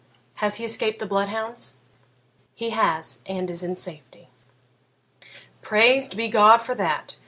[0.37, 1.75] has he escaped the bloodhounds?'
[2.55, 4.29] 'He has, and is in safety.'
[5.61, 7.17] 'Praised be God for that!